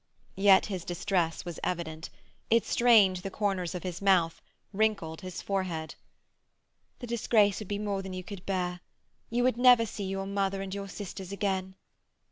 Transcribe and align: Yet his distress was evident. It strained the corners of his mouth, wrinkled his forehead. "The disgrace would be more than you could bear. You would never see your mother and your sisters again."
Yet 0.37 0.65
his 0.65 0.83
distress 0.83 1.45
was 1.45 1.59
evident. 1.63 2.09
It 2.49 2.65
strained 2.65 3.17
the 3.17 3.29
corners 3.29 3.75
of 3.75 3.83
his 3.83 4.01
mouth, 4.01 4.41
wrinkled 4.73 5.21
his 5.21 5.43
forehead. 5.43 5.93
"The 6.97 7.05
disgrace 7.05 7.59
would 7.59 7.67
be 7.67 7.77
more 7.77 8.01
than 8.01 8.13
you 8.13 8.23
could 8.23 8.43
bear. 8.47 8.79
You 9.29 9.43
would 9.43 9.57
never 9.57 9.85
see 9.85 10.05
your 10.05 10.25
mother 10.25 10.63
and 10.63 10.73
your 10.73 10.87
sisters 10.89 11.31
again." 11.31 11.75